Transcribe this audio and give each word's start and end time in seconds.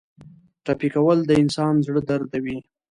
ټپي 0.65 0.89
کول 0.95 1.19
د 1.25 1.31
انسان 1.43 1.73
زړه 1.85 2.01
دردوي. 2.09 2.57